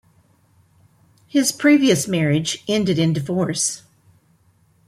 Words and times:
His 1.27 1.51
previous 1.51 2.07
marriage 2.07 2.63
ended 2.67 2.97
in 2.97 3.13
divorce. 3.13 3.83